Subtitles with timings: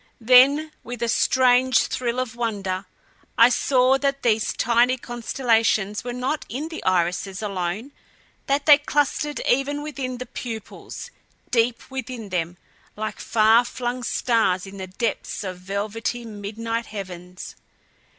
[0.19, 2.85] Then with a strange thrill of wonder
[3.37, 7.91] I saw that these tiny constellations were not in the irises alone;
[8.47, 11.11] that they clustered even within the pupils
[11.51, 12.57] deep within them,
[12.95, 17.55] like far flung stars in the depths of velvety, midnight heavens.